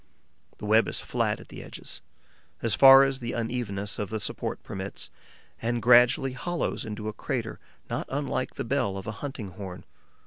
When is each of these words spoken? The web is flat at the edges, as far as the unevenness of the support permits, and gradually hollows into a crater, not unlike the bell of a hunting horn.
The 0.57 0.65
web 0.65 0.87
is 0.87 0.99
flat 0.99 1.39
at 1.39 1.49
the 1.49 1.61
edges, 1.63 2.01
as 2.63 2.73
far 2.73 3.03
as 3.03 3.19
the 3.19 3.33
unevenness 3.33 3.99
of 3.99 4.09
the 4.09 4.19
support 4.19 4.63
permits, 4.63 5.11
and 5.61 5.79
gradually 5.79 6.33
hollows 6.33 6.85
into 6.85 7.07
a 7.07 7.13
crater, 7.13 7.59
not 7.87 8.07
unlike 8.09 8.55
the 8.55 8.63
bell 8.65 8.97
of 8.97 9.05
a 9.05 9.11
hunting 9.21 9.51
horn. 9.51 9.85